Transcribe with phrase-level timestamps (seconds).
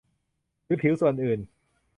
[0.65, 1.39] หรือผิวส่วนอื่น